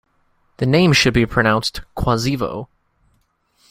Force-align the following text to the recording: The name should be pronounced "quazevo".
The 0.57 0.65
name 0.65 0.93
should 0.93 1.13
be 1.13 1.27
pronounced 1.27 1.81
"quazevo". 1.95 2.65